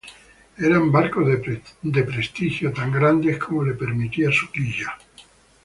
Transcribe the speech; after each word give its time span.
Eran 0.67 0.91
barcos 0.91 1.27
de 1.81 2.03
prestigio, 2.03 2.73
tan 2.73 2.91
grandes 2.91 3.37
como 3.37 3.61
les 3.63 3.77
permitía 3.77 4.31
su 4.31 4.49
quilla. 4.51 4.97